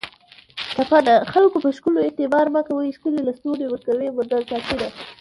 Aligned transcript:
ټپه 0.75 0.99
ده: 1.07 1.15
خکلو 1.29 1.47
په 1.53 1.59
ښکلو 1.77 1.99
اعتبار 2.03 2.45
مه 2.53 2.61
کوی 2.67 2.95
ښکلي 2.97 3.21
لستوڼي 3.27 3.65
ورکوي 3.69 4.07
منګل 4.15 4.41
ساتینه 4.49 4.89